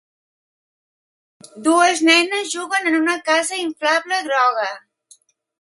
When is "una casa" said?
3.03-3.63